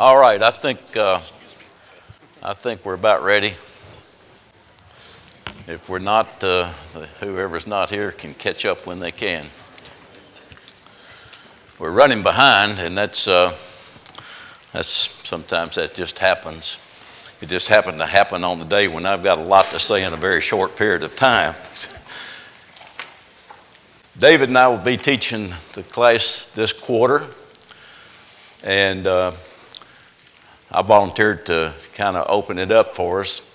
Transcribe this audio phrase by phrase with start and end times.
[0.00, 1.20] All right, I think uh,
[2.42, 3.52] I think we're about ready.
[5.66, 6.70] If we're not, uh,
[7.20, 9.44] whoever's not here can catch up when they can.
[11.78, 13.50] We're running behind, and that's uh,
[14.72, 16.78] that's sometimes that just happens.
[17.42, 20.02] It just happened to happen on the day when I've got a lot to say
[20.02, 21.54] in a very short period of time.
[24.18, 27.22] David and I will be teaching the class this quarter,
[28.64, 29.32] and uh,
[30.72, 33.46] I volunteered to kind of open it up for us.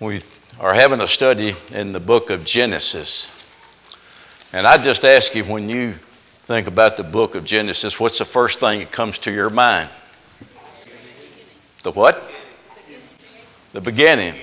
[0.00, 0.20] We
[0.58, 3.32] are having a study in the book of Genesis.
[4.54, 5.92] And I just ask you when you
[6.44, 9.90] think about the book of Genesis, what's the first thing that comes to your mind?
[11.82, 12.22] The what?
[13.72, 14.34] The beginning.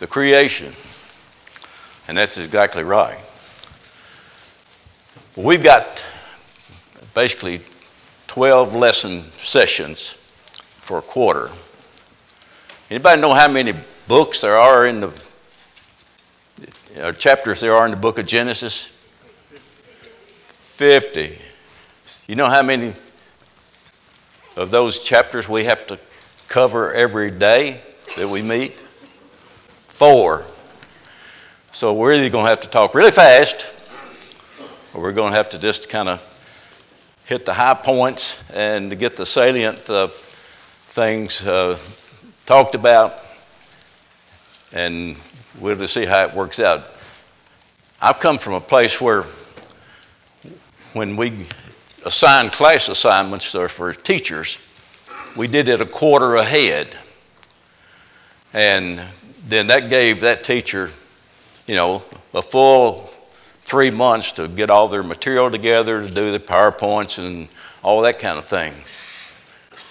[0.00, 0.72] The creation.
[2.06, 3.18] And that's exactly right.
[5.36, 6.04] We've got
[7.14, 7.60] basically
[8.34, 10.14] 12 lesson sessions
[10.80, 11.48] for a quarter.
[12.90, 13.74] Anybody know how many
[14.08, 15.22] books there are in the
[17.00, 18.86] uh, chapters there are in the book of Genesis?
[20.74, 21.38] 50.
[22.26, 22.92] You know how many
[24.56, 26.00] of those chapters we have to
[26.48, 27.80] cover every day
[28.16, 28.72] that we meet?
[29.90, 30.44] Four.
[31.70, 33.70] So we're either going to have to talk really fast
[34.92, 36.33] or we're going to have to just kind of
[37.24, 41.78] hit the high points and to get the salient uh, things uh,
[42.46, 43.18] talked about,
[44.72, 45.16] and
[45.58, 46.82] we'll just see how it works out.
[48.00, 49.24] I've come from a place where
[50.92, 51.46] when we
[52.04, 54.58] assigned class assignments for teachers,
[55.36, 56.94] we did it a quarter ahead.
[58.52, 59.00] And
[59.48, 60.90] then that gave that teacher,
[61.66, 63.10] you know, a full
[63.64, 67.48] three months to get all their material together, to do the PowerPoints and
[67.82, 68.72] all that kind of thing.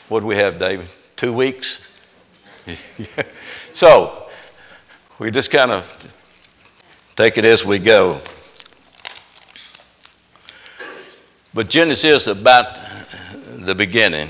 [0.09, 0.87] What do we have, David?
[1.15, 1.89] Two weeks?
[3.73, 4.29] so
[5.19, 6.13] we just kind of
[7.15, 8.21] take it as we go.
[11.53, 12.77] But Genesis is about
[13.45, 14.29] the beginning.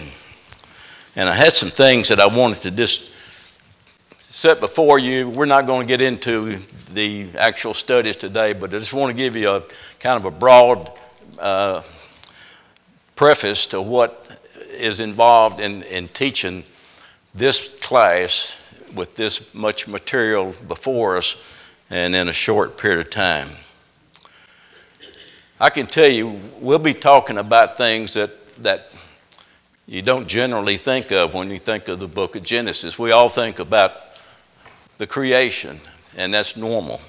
[1.16, 3.13] And I had some things that I wanted to just
[4.34, 5.30] set before you.
[5.30, 6.58] We're not going to get into
[6.92, 9.64] the actual studies today, but I just want to give you a
[10.00, 10.92] kind of a broad
[11.38, 11.84] uh,
[13.16, 14.26] preface to what
[14.72, 16.64] is involved in, in teaching
[17.36, 18.60] this class
[18.96, 21.40] with this much material before us
[21.92, 23.50] and in a short period of time.
[25.60, 28.32] I can tell you, we'll be talking about things that,
[28.64, 28.88] that
[29.86, 32.98] you don't generally think of when you think of the book of Genesis.
[32.98, 33.96] We all think about
[34.98, 35.80] the creation,
[36.18, 37.02] and that's normal.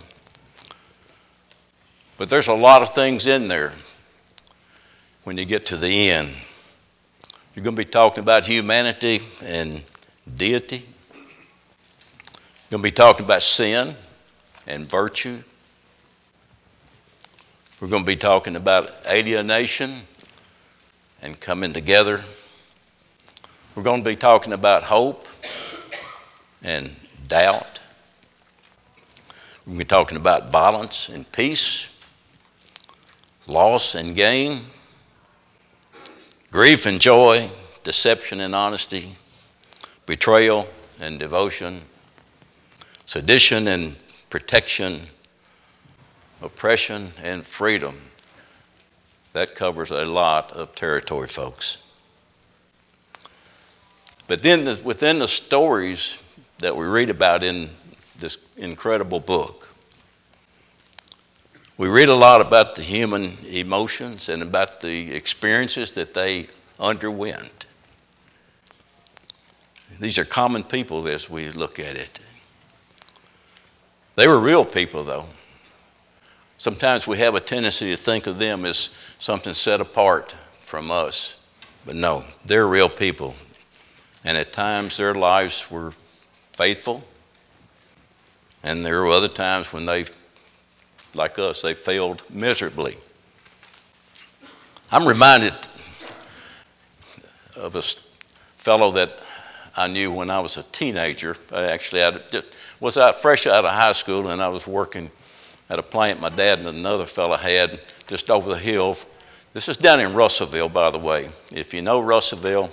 [2.16, 3.72] But there's a lot of things in there
[5.24, 6.30] when you get to the end.
[7.54, 9.82] You're going to be talking about humanity and
[10.36, 10.84] deity.
[11.14, 13.94] You're going to be talking about sin
[14.66, 15.38] and virtue.
[17.80, 19.94] We're going to be talking about alienation
[21.22, 22.24] and coming together.
[23.74, 25.26] We're going to be talking about hope
[26.62, 26.94] and
[27.34, 27.80] doubt.
[29.66, 31.90] We're talking about violence and peace,
[33.48, 34.60] loss and gain,
[36.52, 37.50] grief and joy,
[37.82, 39.16] deception and honesty,
[40.06, 40.68] betrayal
[41.00, 41.80] and devotion,
[43.04, 43.96] sedition and
[44.30, 45.00] protection,
[46.40, 48.00] oppression and freedom.
[49.32, 51.84] That covers a lot of territory, folks.
[54.28, 56.16] But then within the stories
[56.58, 57.70] that we read about in
[58.18, 59.68] this incredible book.
[61.76, 66.46] We read a lot about the human emotions and about the experiences that they
[66.78, 67.66] underwent.
[69.98, 72.20] These are common people as we look at it.
[74.16, 75.26] They were real people, though.
[76.58, 81.40] Sometimes we have a tendency to think of them as something set apart from us.
[81.84, 83.34] But no, they're real people.
[84.24, 85.92] And at times their lives were
[86.54, 87.02] faithful
[88.64, 90.06] and there were other times when they,
[91.14, 92.96] like us, they failed miserably.
[94.90, 95.52] I'm reminded
[97.56, 97.82] of a
[98.56, 99.10] fellow that
[99.76, 101.36] I knew when I was a teenager.
[101.52, 102.18] I actually I
[102.80, 105.10] was out fresh out of high school, and I was working
[105.68, 108.96] at a plant my dad and another fellow had just over the hill.
[109.52, 111.28] This is down in Russellville, by the way.
[111.54, 112.70] If you know Russellville,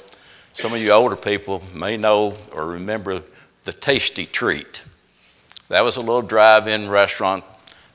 [0.53, 3.23] some of you older people may know or remember
[3.63, 4.81] the Tasty Treat.
[5.69, 7.43] That was a little drive in restaurant.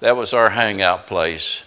[0.01, 1.63] That was our hangout place.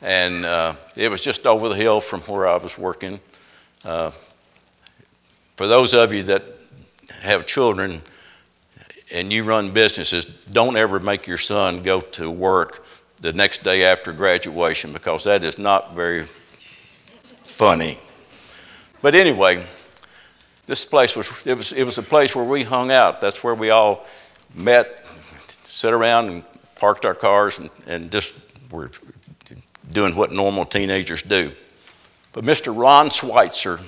[0.00, 3.20] and uh, it was just over the hill from where I was working.
[3.84, 4.12] Uh,
[5.56, 6.44] for those of you that
[7.20, 8.02] have children
[9.12, 12.84] and you run businesses, don't ever make your son go to work
[13.20, 16.24] the next day after graduation because that is not very
[17.42, 17.98] funny.
[19.02, 19.64] But anyway,
[20.68, 23.22] this place was it was it was a place where we hung out.
[23.22, 24.06] That's where we all
[24.54, 25.02] met,
[25.64, 26.44] sat around and
[26.76, 28.38] parked our cars and, and just
[28.70, 28.90] were
[29.90, 31.50] doing what normal teenagers do.
[32.32, 32.78] But Mr.
[32.78, 33.80] Ron Schweitzer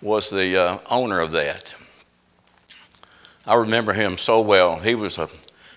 [0.00, 1.74] was the uh, owner of that.
[3.46, 4.78] I remember him so well.
[4.78, 5.28] He was a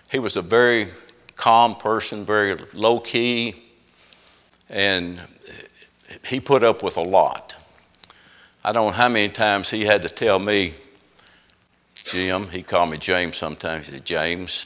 [0.10, 0.88] he was a very
[1.36, 3.62] calm person, very low key,
[4.70, 5.22] and
[6.26, 7.57] he put up with a lot.
[8.68, 10.74] I don't know how many times he had to tell me,
[12.04, 14.66] Jim, he called me James sometimes, he said, James,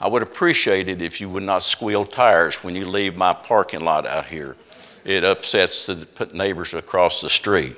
[0.00, 3.80] I would appreciate it if you would not squeal tires when you leave my parking
[3.80, 4.56] lot out here.
[5.04, 7.76] It upsets the neighbors across the street.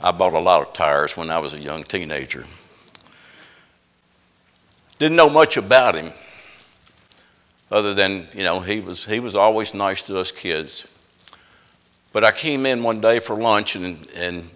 [0.00, 2.44] I bought a lot of tires when I was a young teenager.
[4.98, 6.12] Didn't know much about him
[7.70, 10.92] other than, you know, he was, he was always nice to us kids.
[12.12, 14.48] But I came in one day for lunch and, and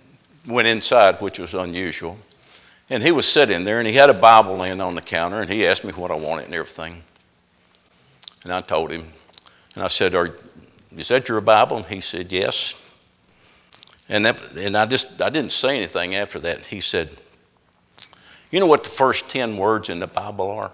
[0.46, 2.16] went inside, which was unusual.
[2.90, 5.50] And he was sitting there and he had a Bible laying on the counter and
[5.50, 7.02] he asked me what I wanted and everything.
[8.44, 9.06] And I told him.
[9.74, 10.34] And I said, Are,
[10.96, 11.78] Is that your Bible?
[11.78, 12.74] And he said, Yes.
[14.08, 16.66] And, that, and I just I didn't say anything after that.
[16.66, 17.08] He said,
[18.50, 20.72] You know what the first 10 words in the Bible are?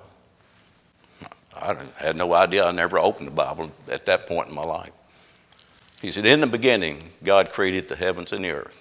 [1.54, 2.64] I had no idea.
[2.64, 4.90] I never opened the Bible at that point in my life.
[6.00, 8.80] He said, In the beginning, God created the heavens and the earth.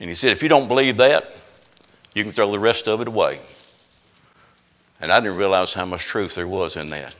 [0.00, 1.30] And he said, If you don't believe that,
[2.14, 3.38] you can throw the rest of it away.
[5.00, 7.14] And I didn't realize how much truth there was in that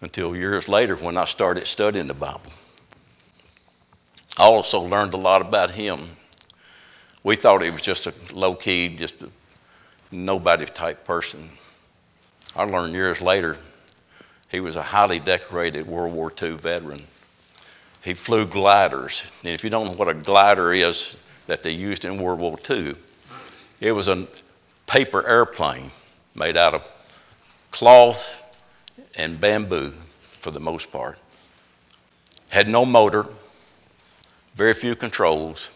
[0.00, 2.52] until years later when I started studying the Bible.
[4.38, 6.00] I also learned a lot about him.
[7.24, 9.28] We thought he was just a low key, just a
[10.10, 11.50] nobody type person.
[12.56, 13.56] I learned years later
[14.50, 17.02] he was a highly decorated World War II veteran.
[18.02, 19.24] He flew gliders.
[19.44, 21.16] And if you don't know what a glider is
[21.46, 22.94] that they used in World War II,
[23.80, 24.26] it was a
[24.86, 25.90] paper airplane
[26.34, 26.90] made out of
[27.70, 28.36] cloth
[29.16, 29.92] and bamboo
[30.40, 31.18] for the most part.
[32.50, 33.26] Had no motor,
[34.54, 35.70] very few controls,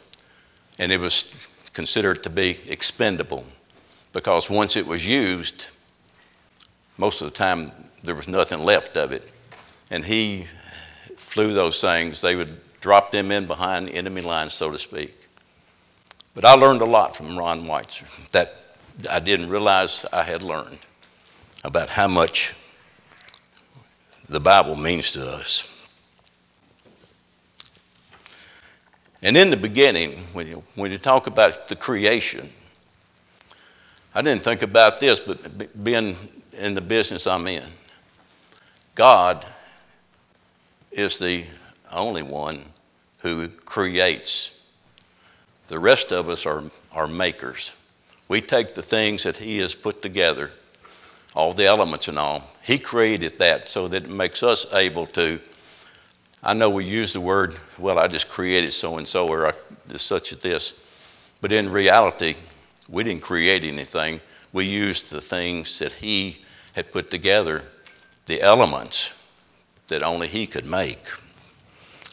[0.78, 1.34] and it was
[1.72, 3.44] considered to be expendable
[4.12, 5.66] because once it was used,
[6.96, 7.72] most of the time
[8.02, 9.28] there was nothing left of it.
[9.90, 10.46] And he
[11.16, 15.16] flew those things, they would drop them in behind the enemy lines, so to speak.
[16.34, 18.54] But I learned a lot from Ron Schweitzer that
[19.10, 20.78] I didn't realize I had learned
[21.64, 22.54] about how much
[24.28, 25.70] the Bible means to us.
[29.22, 32.50] And in the beginning, when you, when you talk about the creation,
[34.14, 36.16] I didn't think about this, but being
[36.52, 37.64] in the business I'm in,
[38.94, 39.44] God
[40.94, 41.44] is the
[41.92, 42.64] only one
[43.20, 44.50] who creates.
[45.68, 46.62] The rest of us are,
[46.92, 47.72] are makers.
[48.28, 50.50] We take the things that He has put together,
[51.34, 52.44] all the elements and all.
[52.62, 55.40] He created that so that it makes us able to.
[56.42, 59.52] I know we use the word, well, I just created so and so, or I,
[59.96, 60.80] such as this.
[61.40, 62.36] But in reality,
[62.88, 64.20] we didn't create anything.
[64.52, 66.38] We used the things that He
[66.74, 67.62] had put together,
[68.26, 69.12] the elements
[69.88, 70.98] that only He could make.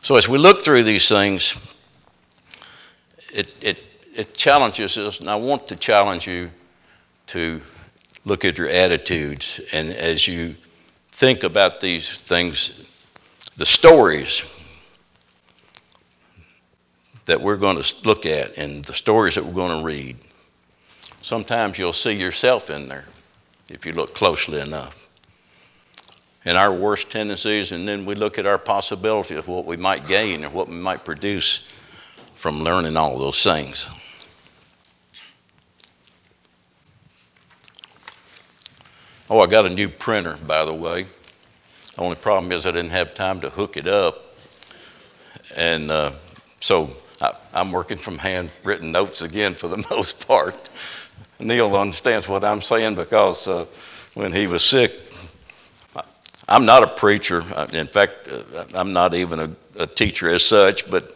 [0.01, 1.55] So as we look through these things,
[3.31, 3.77] it, it,
[4.15, 6.51] it challenges us, and I want to challenge you
[7.27, 7.61] to
[8.25, 9.61] look at your attitudes.
[9.71, 10.55] And as you
[11.11, 12.87] think about these things,
[13.57, 14.43] the stories
[17.25, 20.17] that we're going to look at and the stories that we're going to read,
[21.21, 23.05] sometimes you'll see yourself in there
[23.69, 25.00] if you look closely enough
[26.45, 30.07] and our worst tendencies, and then we look at our possibilities of what we might
[30.07, 31.71] gain or what we might produce
[32.33, 33.87] from learning all those things.
[39.29, 41.05] Oh, I got a new printer, by the way.
[41.95, 44.21] The only problem is I didn't have time to hook it up.
[45.55, 46.11] And uh,
[46.59, 46.89] so
[47.21, 50.69] I, I'm working from handwritten notes again for the most part.
[51.39, 53.65] Neil understands what I'm saying because uh,
[54.15, 54.91] when he was sick,
[56.51, 57.41] I'm not a preacher.
[57.71, 61.15] In fact, uh, I'm not even a, a teacher as such, but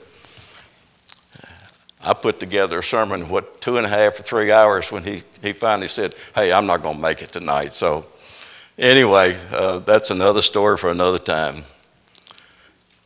[2.01, 5.23] I put together a sermon, what, two and a half or three hours when he,
[5.41, 7.73] he finally said, Hey, I'm not going to make it tonight.
[7.73, 8.05] So,
[8.79, 11.65] anyway, uh, that's another story for another time.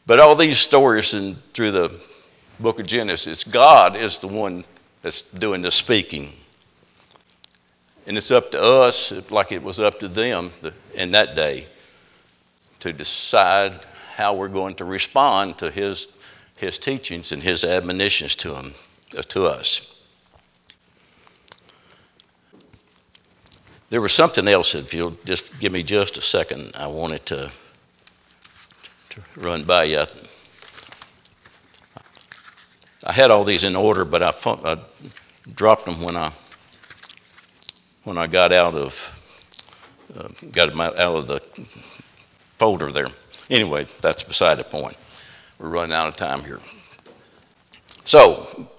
[0.05, 2.00] But all these stories and through the
[2.59, 4.65] book of Genesis, God is the one
[5.01, 6.31] that's doing the speaking.
[8.05, 10.51] And it's up to us, like it was up to them
[10.93, 11.65] in that day,
[12.79, 13.74] to decide
[14.15, 16.07] how we're going to respond to his,
[16.57, 18.74] his teachings and his admonitions to, him,
[19.17, 19.95] uh, to us.
[23.89, 27.51] There was something else, if you'll just give me just a second, I wanted to,
[29.09, 30.05] to run by you.
[33.03, 34.77] I had all these in order, but I, I
[35.55, 36.31] dropped them when I
[38.03, 39.15] when I got out of
[40.15, 41.41] uh, got out of the
[42.59, 43.07] folder there.
[43.49, 44.97] Anyway, that's beside the point.
[45.57, 46.59] We're running out of time here.
[48.05, 48.69] So,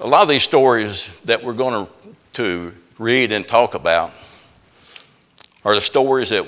[0.00, 1.86] a lot of these stories that we're going
[2.34, 4.12] to read and talk about
[5.64, 6.46] are the stories that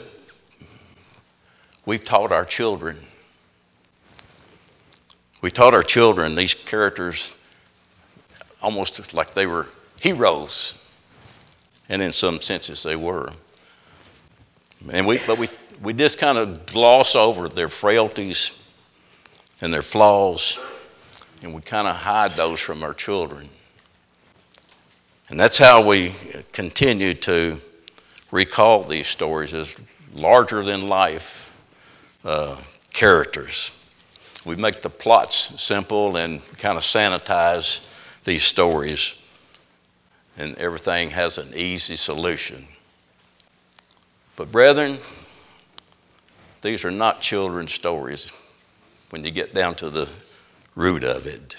[1.84, 2.98] we've taught our children.
[5.42, 7.38] We taught our children these characters
[8.62, 9.66] almost like they were
[10.00, 10.82] heroes,
[11.88, 13.30] and in some senses they were.
[14.92, 15.48] And we, but we,
[15.82, 18.60] we just kind of gloss over their frailties
[19.60, 20.58] and their flaws,
[21.42, 23.48] and we kind of hide those from our children.
[25.30, 26.14] And that's how we
[26.52, 27.60] continue to
[28.30, 29.74] recall these stories as
[30.14, 31.50] larger than life
[32.24, 32.56] uh,
[32.92, 33.70] characters.
[34.44, 37.88] We make the plots simple and kind of sanitize
[38.24, 39.20] these stories,
[40.36, 42.66] and everything has an easy solution.
[44.36, 44.98] But, brethren,
[46.60, 48.32] these are not children's stories
[49.10, 50.08] when you get down to the
[50.74, 51.56] root of it.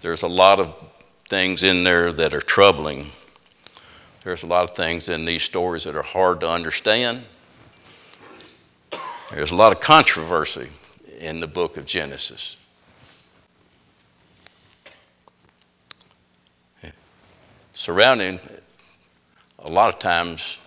[0.00, 0.74] There's a lot of
[1.28, 3.10] things in there that are troubling.
[4.22, 7.22] There's a lot of things in these stories that are hard to understand.
[9.30, 10.68] There's a lot of controversy
[11.18, 12.56] in the book of Genesis.
[17.72, 18.38] Surrounding
[19.60, 20.58] a lot of times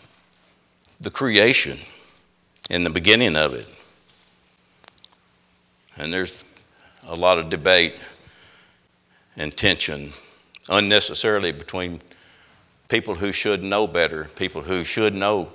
[1.03, 1.77] the creation
[2.69, 3.67] in the beginning of it.
[5.98, 6.43] And there's
[7.05, 7.93] a lot of debate
[9.36, 10.13] and tension
[10.69, 12.00] unnecessarily between
[12.88, 15.50] people who should know better, people who should know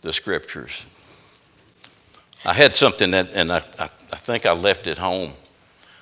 [0.00, 0.84] the scriptures.
[2.46, 5.32] I had something that, and I, I, I think I left it home.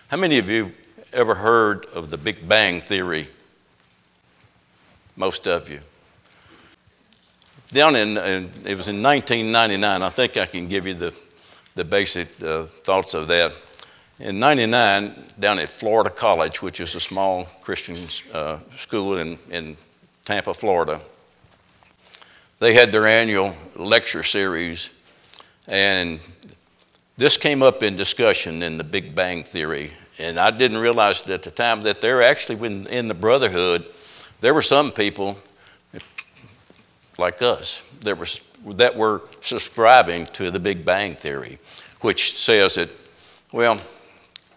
[0.06, 0.70] How many of you
[1.12, 3.26] ever heard of the Big Bang Theory?
[5.16, 5.80] Most of you
[7.72, 10.02] down in, in, it was in 1999.
[10.02, 11.14] I think I can give you the
[11.78, 13.52] the basic uh, thoughts of that.
[14.18, 17.96] In 99, down at Florida College, which is a small Christian
[18.34, 19.76] uh, school in, in
[20.24, 21.00] Tampa, Florida,
[22.58, 24.90] they had their annual lecture series,
[25.68, 26.18] and
[27.16, 29.92] this came up in discussion in the Big Bang Theory.
[30.18, 33.86] And I didn't realize at the time that there actually, in the Brotherhood,
[34.40, 35.38] there were some people
[37.18, 38.26] like us that were,
[38.74, 41.58] that were subscribing to the Big Bang Theory,
[42.00, 42.88] which says that,
[43.52, 43.80] well,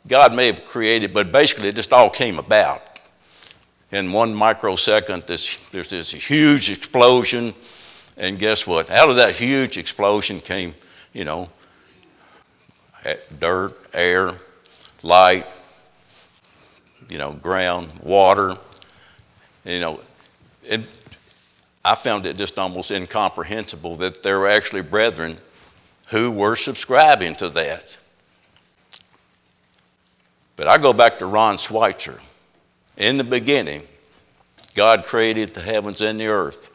[0.08, 2.82] God may have created, but basically it just all came about.
[3.92, 7.54] In one microsecond, this, there's this huge explosion,
[8.16, 8.90] and guess what?
[8.90, 10.74] Out of that huge explosion came,
[11.12, 11.50] you know,
[13.40, 14.34] dirt, air,
[15.04, 15.46] light,
[17.10, 18.56] you know, ground, water,
[19.66, 20.00] you know,
[20.70, 20.86] and
[21.84, 25.38] I found it just almost incomprehensible that there were actually brethren
[26.08, 27.98] who were subscribing to that.
[30.56, 32.20] But I go back to Ron Schweitzer.
[32.98, 33.82] In the beginning,
[34.76, 36.70] God created the heavens and the earth.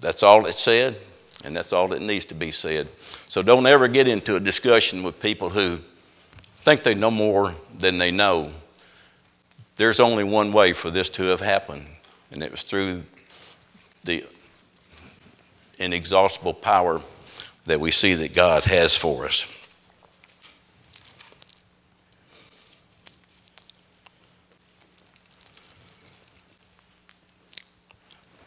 [0.00, 0.96] That's all it said,
[1.44, 2.88] and that's all that needs to be said.
[3.28, 5.78] So don't ever get into a discussion with people who
[6.62, 8.50] think they know more than they know.
[9.76, 11.86] There's only one way for this to have happened,
[12.32, 13.02] and it was through
[14.04, 14.24] the
[15.78, 17.00] inexhaustible power
[17.66, 19.56] that we see that God has for us.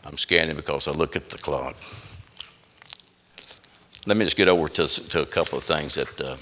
[0.05, 1.75] I'm scanning because I look at the clock.
[4.05, 6.35] Let me just get over to, to a couple of things that uh,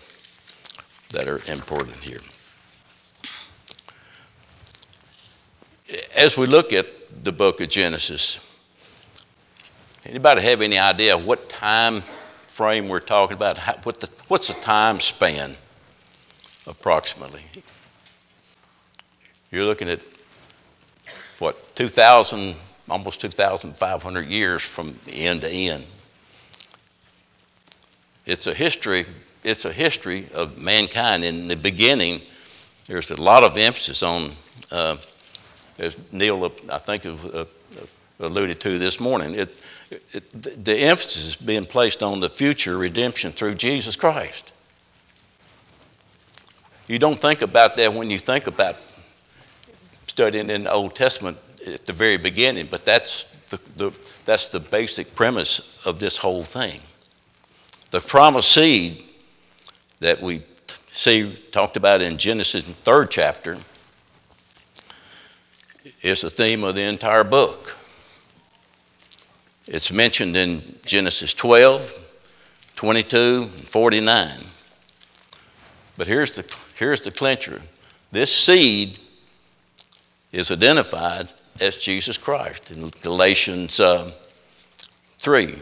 [1.11, 2.19] that are important here.
[6.15, 6.87] As we look at
[7.23, 8.39] the book of Genesis,
[10.05, 12.01] Anybody have any idea what time
[12.47, 13.57] frame we're talking about?
[13.57, 15.55] How, what the, what's the time span
[16.67, 17.43] approximately?
[19.51, 19.99] You're looking at
[21.39, 22.55] what 2,000,
[22.89, 25.85] almost 2,500 years from end to end.
[28.25, 29.05] It's a history
[29.43, 31.23] it's a history of mankind.
[31.23, 32.21] In the beginning,
[32.85, 34.31] there's a lot of emphasis on,
[34.71, 34.97] uh,
[35.79, 37.45] as Neil, I think, uh,
[38.21, 39.35] alluded to this morning.
[39.35, 39.49] It,
[40.13, 44.51] it, the emphasis is being placed on the future redemption through Jesus Christ.
[46.87, 48.75] You don't think about that when you think about
[50.07, 53.91] studying in the Old Testament at the very beginning, but that's the, the,
[54.25, 56.79] that's the basic premise of this whole thing.
[57.91, 59.03] The promised seed
[59.99, 60.41] that we
[60.91, 63.57] see talked about in Genesis third chapter
[66.01, 67.77] is the theme of the entire book.
[69.67, 71.93] It's mentioned in Genesis 12,
[72.75, 74.43] 22, and 49.
[75.97, 77.61] But here's the, here's the clincher
[78.11, 78.97] this seed
[80.31, 84.11] is identified as Jesus Christ in Galatians uh,
[85.19, 85.55] 3.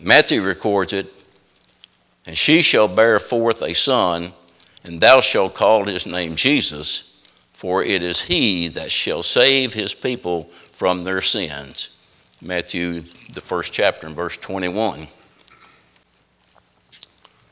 [0.00, 1.06] Matthew records it,
[2.26, 4.32] and she shall bear forth a son,
[4.82, 7.16] and thou shalt call his name Jesus,
[7.52, 11.94] for it is he that shall save his people from their sins.
[12.40, 13.02] Matthew,
[13.32, 15.08] the first chapter, and verse 21.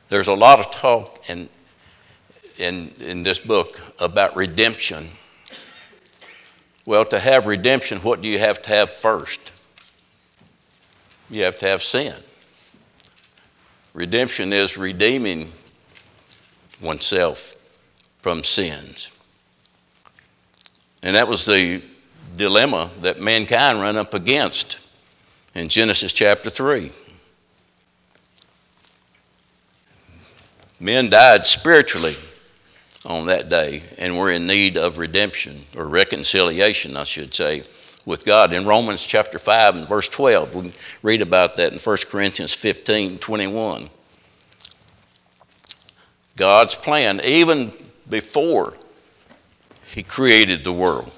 [0.09, 1.49] There's a lot of talk in,
[2.59, 5.09] in, in this book about redemption.
[6.85, 9.51] Well, to have redemption, what do you have to have first?
[11.31, 12.15] You have to have sin.
[13.93, 15.51] Redemption is redeeming
[16.81, 17.57] oneself
[18.23, 19.11] from sins.
[21.03, 21.83] And that was the
[22.37, 24.79] dilemma that mankind ran up against
[25.55, 26.93] in Genesis chapter 3.
[30.79, 32.17] Men died spiritually
[33.07, 37.63] on that day and were in need of redemption or reconciliation, I should say,
[38.05, 38.53] with God.
[38.53, 40.73] In Romans chapter 5 and verse 12, we
[41.03, 43.89] read about that in 1 Corinthians 15 21.
[46.37, 47.73] God's plan, even
[48.09, 48.75] before
[49.95, 51.11] He created the world,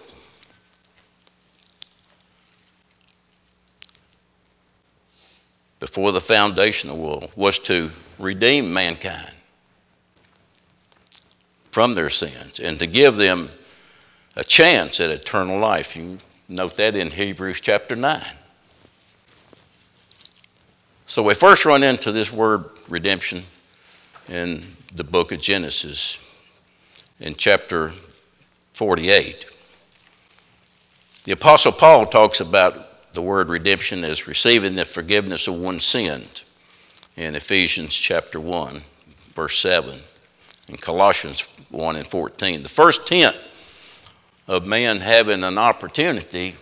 [5.99, 9.33] before the foundation of the world, was to redeem mankind
[11.73, 13.51] from their sins and to give them
[14.37, 15.97] a chance at eternal life.
[15.97, 18.25] You note that in Hebrews chapter 9.
[21.09, 23.43] So we first run into this word redemption
[24.29, 24.63] in
[24.95, 26.17] the book of Genesis
[27.19, 27.91] in chapter
[28.75, 29.47] 48.
[31.25, 32.88] The Apostle Paul talks about
[33.19, 36.45] the word redemption is receiving the forgiveness of one's sins
[37.17, 38.81] in Ephesians chapter 1,
[39.35, 40.01] verse 7
[40.69, 42.63] in Colossians 1 and 14.
[42.63, 43.35] The first tent
[44.47, 46.55] of man having an opportunity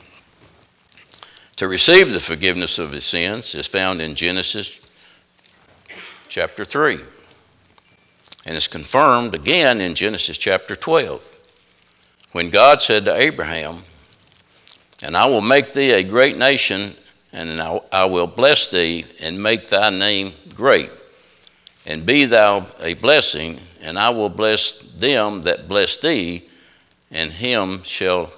[1.57, 4.81] to receive the forgiveness of his sins is found in Genesis
[6.31, 6.99] chapter 3.
[8.47, 11.23] And it's confirmed again in Genesis chapter 12.
[12.33, 13.83] When God said to Abraham,
[15.02, 16.94] And I will make thee a great nation,
[17.32, 20.90] and I will bless thee, and make thy name great
[21.87, 26.42] and be thou a blessing, and I will bless them that bless thee,
[27.11, 28.32] and him shall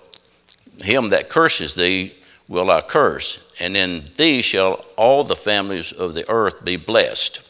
[0.82, 2.14] him that curses thee
[2.46, 7.40] will I curse, and in thee shall all the families of the earth be blessed.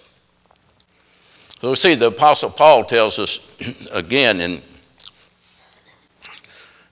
[1.61, 3.41] So see the Apostle Paul tells us
[3.91, 4.63] again in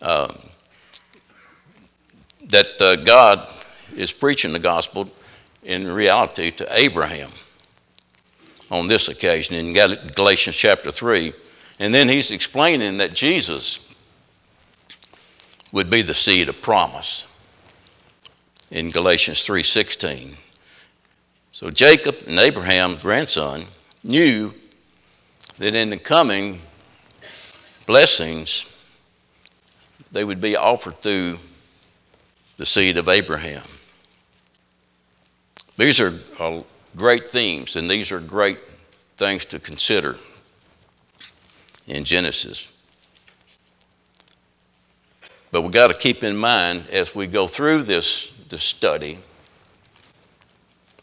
[0.02, 0.35] uh,
[2.51, 3.49] that uh, God
[3.97, 5.11] is preaching the gospel
[5.63, 7.31] in reality to Abraham
[8.71, 9.73] on this occasion in
[10.15, 11.33] Galatians chapter 3.
[11.79, 13.83] And then he's explaining that Jesus
[15.73, 17.27] would be the seed of promise
[18.71, 20.37] in Galatians 3:16.
[21.53, 23.67] So Jacob and Abraham's grandson
[24.03, 24.55] knew
[25.59, 26.61] that in the coming
[27.87, 28.65] blessings
[30.13, 31.39] they would be offered through
[32.57, 33.62] the seed of Abraham.
[35.77, 36.62] These are uh,
[36.97, 38.59] great themes, and these are great
[39.16, 40.16] things to consider
[41.87, 42.71] in Genesis.
[45.53, 49.19] But we've got to keep in mind as we go through this, this study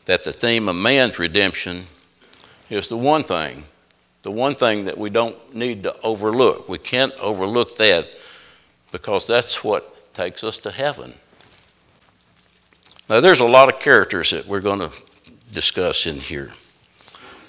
[0.06, 1.86] that the theme of man's redemption
[2.70, 3.64] is the one thing,
[4.24, 6.68] the one thing that we don't need to overlook.
[6.68, 8.08] We can't overlook that
[8.92, 11.14] because that's what takes us to heaven.
[13.10, 14.92] Now, there's a lot of characters that we're going to
[15.52, 16.52] discuss in here.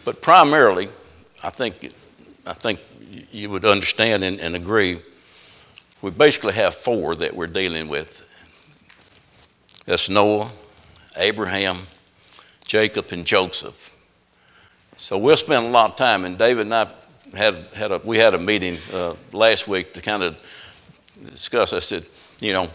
[0.05, 0.89] But primarily,
[1.43, 1.93] I think,
[2.45, 2.81] I think
[3.31, 5.01] you would understand and, and agree,
[6.03, 8.23] we basically have four that we're dealing with.
[9.87, 10.51] That's Noah,
[11.17, 11.79] Abraham,
[12.67, 13.95] Jacob, and Joseph.
[14.97, 16.89] So we'll spend a lot of time, and David and I
[17.35, 20.37] had had a we had a meeting uh, last week to kind of
[21.25, 21.73] discuss.
[21.73, 22.05] I said,
[22.41, 22.69] you know,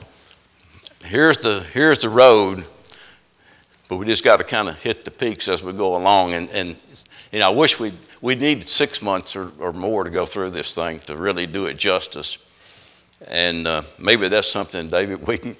[1.04, 2.66] here's the here's the road,
[3.88, 6.34] but we just got to kind of hit the peaks as we go along.
[6.34, 6.76] And and
[7.32, 10.52] you know, I wish we we need six months or, or more to go through
[10.52, 12.38] this thing to really do it justice.
[13.28, 15.56] And uh, maybe that's something, David, we can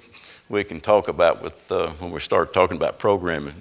[0.48, 3.54] we can talk about with uh, when we start talking about programming.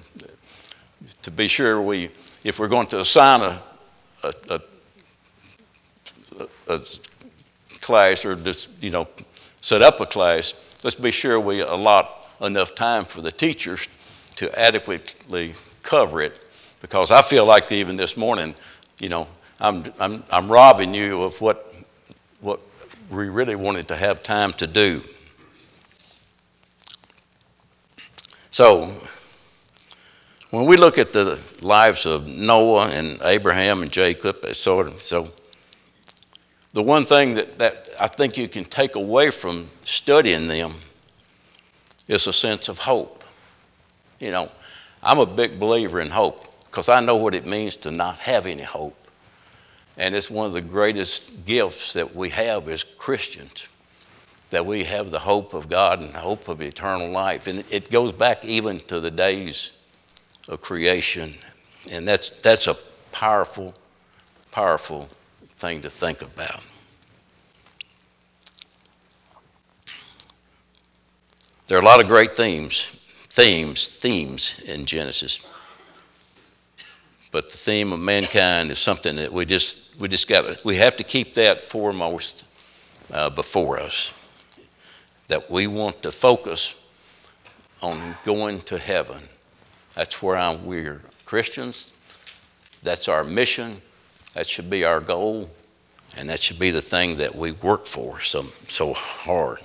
[1.23, 2.09] To be sure, we
[2.43, 3.61] if we're going to assign a,
[4.23, 4.61] a, a
[6.67, 6.81] a
[7.81, 9.07] class or just, you know,
[9.61, 13.87] set up a class, let's be sure we allot enough time for the teachers
[14.37, 16.39] to adequately cover it.
[16.81, 18.55] Because I feel like even this morning,
[18.99, 19.27] you know,
[19.59, 21.73] I'm, I'm, I'm robbing you of what,
[22.39, 22.61] what
[23.09, 25.01] we really wanted to have time to do.
[28.51, 28.93] So,
[30.51, 35.29] when we look at the lives of Noah and Abraham and Jacob, so, so
[36.73, 40.75] the one thing that, that I think you can take away from studying them
[42.07, 43.23] is a sense of hope.
[44.19, 44.51] You know,
[45.01, 48.45] I'm a big believer in hope because I know what it means to not have
[48.45, 48.95] any hope.
[49.97, 53.67] And it's one of the greatest gifts that we have as Christians
[54.49, 57.47] that we have the hope of God and the hope of eternal life.
[57.47, 59.71] And it goes back even to the days
[60.47, 61.35] of creation.
[61.91, 62.75] And that's, that's a
[63.11, 63.75] powerful,
[64.51, 65.09] powerful
[65.47, 66.61] thing to think about.
[71.67, 72.85] There are a lot of great themes,
[73.29, 75.45] themes, themes in Genesis.
[77.31, 80.97] But the theme of mankind is something that we just we just got we have
[80.97, 82.45] to keep that foremost
[83.13, 84.11] uh, before us.
[85.27, 86.75] That we want to focus
[87.83, 89.21] on going to heaven.
[89.93, 91.93] That's where I'm, we're Christians.
[92.81, 93.79] That's our mission.
[94.33, 95.49] That should be our goal,
[96.15, 99.59] and that should be the thing that we work for so, so hard.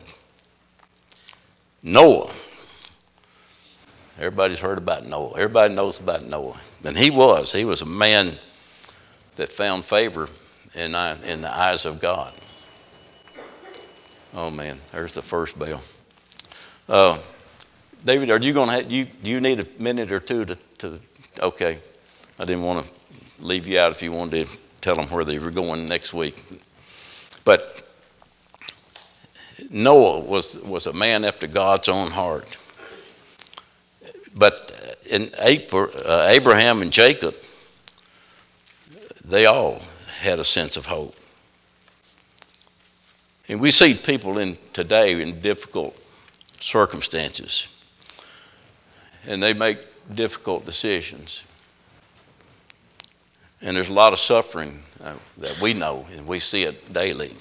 [1.82, 2.32] Noah.
[4.18, 5.32] Everybody's heard about Noah.
[5.34, 6.58] Everybody knows about Noah.
[6.84, 7.52] And he was.
[7.52, 8.38] He was a man
[9.36, 10.28] that found favor
[10.74, 12.32] in, in the eyes of God.
[14.32, 14.78] Oh, man.
[14.92, 15.82] There's the first bell.
[16.88, 17.18] Uh,
[18.04, 21.00] David, are you going to you do you need a minute or two to, to
[21.40, 21.78] okay.
[22.38, 22.92] I didn't want to
[23.40, 26.42] leave you out if you wanted to tell them where they were going next week.
[27.44, 27.86] But
[29.70, 32.56] Noah was, was a man after God's own heart.
[34.34, 37.34] But in uh, Abraham and Jacob,
[39.24, 39.80] they all
[40.20, 41.14] had a sense of hope.
[43.48, 45.96] And we see people in today in difficult
[46.60, 47.68] circumstances,
[49.26, 49.78] and they make
[50.12, 51.44] difficult decisions.
[53.64, 57.34] And there's a lot of suffering uh, that we know, and we see it daily.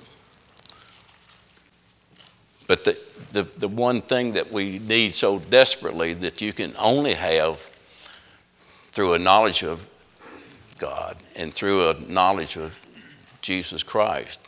[2.66, 2.98] But the,
[3.34, 7.60] the, the one thing that we need so desperately that you can only have
[8.94, 9.86] through a knowledge of
[10.78, 12.80] God and through a knowledge of
[13.42, 14.40] Jesus Christ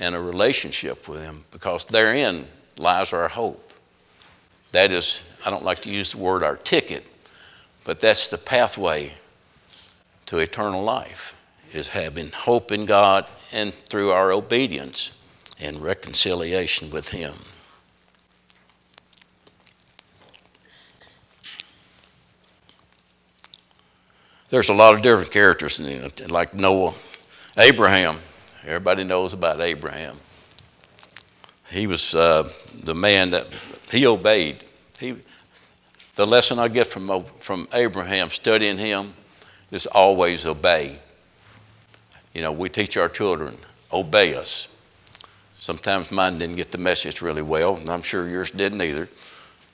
[0.00, 2.44] and a relationship with Him, because therein
[2.76, 3.72] lies our hope.
[4.72, 7.06] That is, I don't like to use the word our ticket,
[7.84, 9.12] but that's the pathway
[10.30, 11.34] to eternal life
[11.72, 15.18] is having hope in God and through our obedience
[15.58, 17.34] and reconciliation with Him.
[24.50, 25.80] There's a lot of different characters
[26.30, 26.94] like Noah,
[27.58, 28.16] Abraham.
[28.64, 30.16] Everybody knows about Abraham.
[31.72, 32.52] He was uh,
[32.84, 33.48] the man that
[33.90, 34.58] he obeyed.
[35.00, 35.16] He,
[36.14, 39.12] the lesson I get from from Abraham studying him
[39.70, 40.98] is always obey.
[42.34, 43.58] You know, we teach our children,
[43.92, 44.68] obey us.
[45.58, 49.08] Sometimes mine didn't get the message really well, and I'm sure yours didn't either.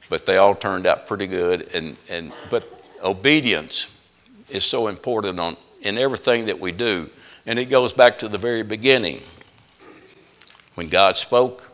[0.08, 1.74] But they all turned out pretty good.
[1.74, 2.64] And, and but
[3.02, 3.96] obedience
[4.48, 7.08] is so important on in everything that we do.
[7.46, 9.22] And it goes back to the very beginning.
[10.74, 11.66] When God spoke,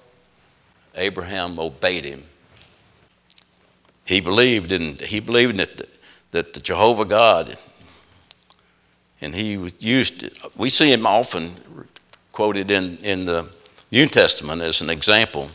[0.94, 2.24] Abraham obeyed him.
[4.04, 5.88] He believed in he believed that the,
[6.32, 7.56] that the Jehovah God
[9.22, 11.54] and he used we see him often
[12.32, 13.48] quoted in, in the
[13.90, 15.50] New Testament as an example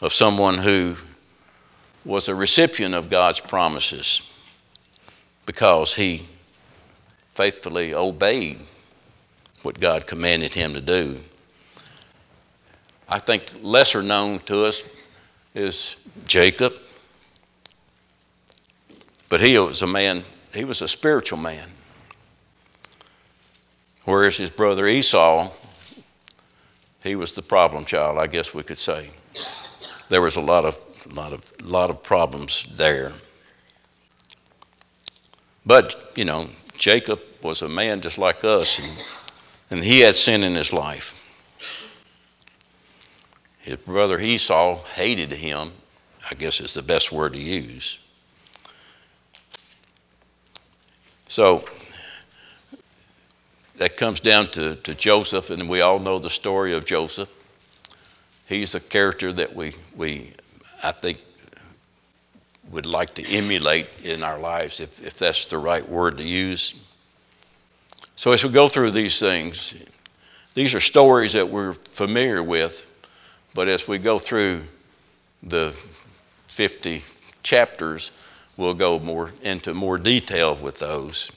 [0.00, 0.96] of someone who
[2.04, 4.20] was a recipient of God's promises
[5.46, 6.26] because he
[7.34, 8.58] faithfully obeyed
[9.62, 11.20] what God commanded him to do.
[13.08, 14.82] I think lesser known to us
[15.54, 16.74] is Jacob.
[19.28, 21.68] But he was a man, he was a spiritual man.
[24.04, 25.50] Whereas his brother Esau,
[27.02, 29.10] he was the problem child, I guess we could say.
[30.08, 30.78] There was a lot of
[31.14, 33.12] lot of lot of problems there.
[35.66, 39.04] But, you know, Jacob was a man just like us and,
[39.70, 41.20] and he had sin in his life.
[43.60, 45.72] His brother Esau hated him,
[46.30, 47.98] I guess is the best word to use.
[51.28, 51.64] So
[53.76, 57.30] that comes down to, to Joseph, and we all know the story of Joseph.
[58.46, 60.32] He's a character that we, we
[60.82, 61.18] I think,
[62.70, 66.80] would like to emulate in our lives, if, if that's the right word to use.
[68.16, 69.74] So, as we go through these things,
[70.54, 72.90] these are stories that we're familiar with,
[73.54, 74.62] but as we go through
[75.42, 75.74] the
[76.48, 77.02] 50
[77.42, 78.12] chapters,
[78.56, 81.30] we'll go more into more detail with those.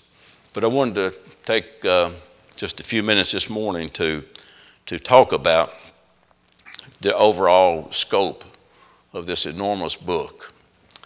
[0.58, 2.10] But I wanted to take uh,
[2.56, 4.24] just a few minutes this morning to
[4.88, 5.72] to talk about
[7.00, 8.44] the overall scope
[9.14, 10.52] of this enormous book.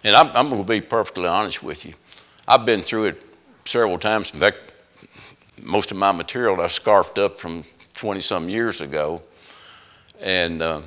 [0.06, 1.94] And I'm, I'm going to be perfectly honest with you.
[2.48, 3.26] I've been through it
[3.66, 4.34] several times.
[4.34, 4.56] In fact,
[5.62, 9.22] most of my material I scarfed up from 20 some years ago,
[10.22, 10.82] and uh,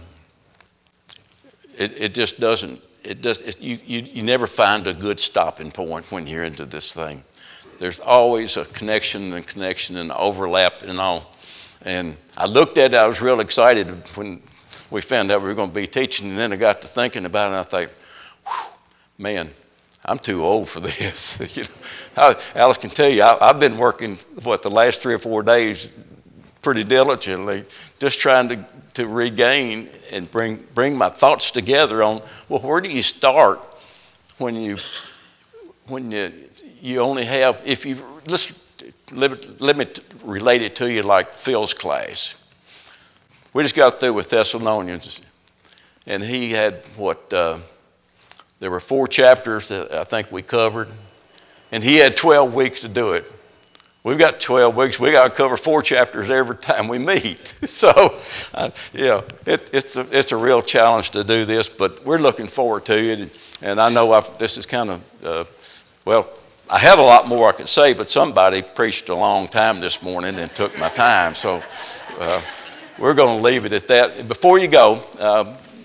[1.76, 2.80] it, it just doesn't.
[3.02, 3.42] It does.
[3.42, 7.22] It, you, you you never find a good stopping point when you're into this thing.
[7.78, 11.30] There's always a connection and connection and overlap and all.
[11.84, 12.96] And I looked at it.
[12.96, 14.42] I was real excited when
[14.90, 17.24] we found out we were going to be teaching, and then I got to thinking
[17.26, 17.90] about it, and I thought,
[19.18, 19.50] man,
[20.04, 21.56] I'm too old for this.
[21.56, 21.64] you
[22.16, 25.42] know, Alice can tell you, I, have been working what the last three or four
[25.42, 25.88] days
[26.62, 27.64] pretty diligently,
[27.98, 32.88] just trying to, to regain and bring bring my thoughts together on well, where do
[32.88, 33.60] you start
[34.38, 34.78] when you
[35.88, 36.32] when you
[36.84, 38.60] you only have if you let's
[39.10, 39.86] let, me
[40.22, 42.34] relate it to you like Phil's class.
[43.54, 45.22] We just got through with Thessalonians,
[46.06, 47.58] and he had what uh,
[48.60, 50.88] there were four chapters that I think we covered,
[51.72, 53.32] and he had 12 weeks to do it.
[54.02, 55.00] We've got 12 weeks.
[55.00, 57.46] We got to cover four chapters every time we meet.
[57.66, 58.18] so,
[58.52, 62.46] uh, yeah, it, it's a, it's a real challenge to do this, but we're looking
[62.46, 63.30] forward to it.
[63.62, 65.44] And I know I've, this is kind of uh,
[66.04, 66.28] well.
[66.70, 70.02] I had a lot more I could say, but somebody preached a long time this
[70.02, 71.34] morning and took my time.
[71.34, 71.62] So
[72.18, 72.40] uh,
[72.98, 74.28] we're going to leave it at that.
[74.28, 75.56] Before you go, uh,